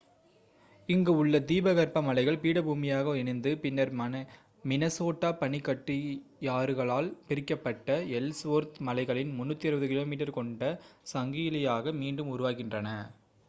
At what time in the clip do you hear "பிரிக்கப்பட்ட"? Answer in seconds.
7.27-7.89